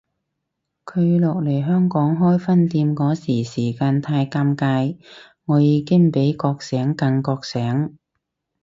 [0.83, 4.97] 佢落嚟香港開分店嗰個時間太尷尬，
[5.45, 7.99] 我已經比覺醒更覺醒